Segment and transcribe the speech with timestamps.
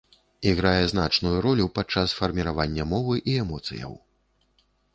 [0.51, 3.93] Іграе значную ролю падчас фарміравання мовы і эмоцыяў.